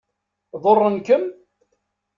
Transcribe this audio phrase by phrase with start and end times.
[0.61, 1.23] Ḍurren-kem?